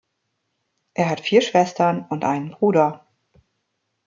[0.95, 3.05] Er hat vier Schwestern und einen Bruder.